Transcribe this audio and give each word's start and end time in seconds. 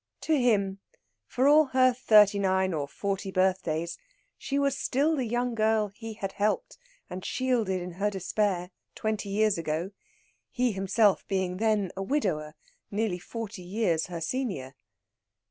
To 0.21 0.35
him, 0.35 0.79
for 1.27 1.47
all 1.47 1.65
her 1.65 1.93
thirty 1.93 2.39
nine 2.39 2.73
or 2.73 2.87
forty 2.87 3.29
birthdays, 3.31 3.99
she 4.35 4.57
was 4.57 4.75
still 4.75 5.15
the 5.15 5.27
young 5.27 5.53
girl 5.53 5.89
he 5.89 6.15
had 6.15 6.31
helped 6.31 6.79
and 7.07 7.23
shielded 7.23 7.79
in 7.79 7.91
her 7.91 8.09
despair, 8.09 8.71
twenty 8.95 9.29
years 9.29 9.59
ago, 9.59 9.91
he 10.49 10.71
himself 10.71 11.23
being 11.27 11.57
then 11.57 11.91
a 11.95 12.01
widower, 12.01 12.55
near 12.89 13.19
forty 13.19 13.61
years 13.61 14.07
her 14.07 14.21
senior. 14.21 14.73